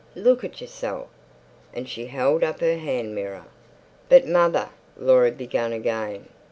[0.15, 1.09] Look at yourself!"
[1.75, 3.43] And she held up her hand mirror.
[4.09, 6.27] "But, mother," Laura began again.